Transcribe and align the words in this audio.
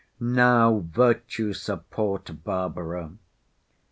Now 0.19 0.79
virtue 0.91 1.53
support 1.53 2.31
Barbara! 2.43 3.11